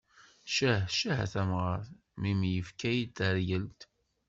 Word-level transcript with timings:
Ccah 0.51 0.83
ccah 0.95 1.17
a 1.25 1.27
tamɣart, 1.33 1.87
mmi-m 2.17 2.41
yefka-yi 2.53 3.03
taryalt. 3.15 3.81